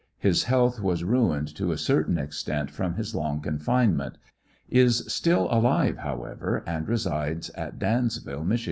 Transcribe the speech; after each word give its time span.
His 0.17 0.45
health 0.45 0.79
was 0.79 1.03
ruined 1.03 1.53
to 1.55 1.71
a 1.71 1.77
certain 1.77 2.17
extent 2.17 2.71
from 2.71 2.95
liis 2.95 3.13
long 3.13 3.39
confinement. 3.39 4.17
Is 4.67 5.05
still 5.07 5.47
alive, 5.51 5.97
however, 5.97 6.63
and 6.65 6.87
resides 6.89 7.51
at 7.51 7.77
Dans 7.77 8.17
ville, 8.17 8.43
Mich. 8.43 8.59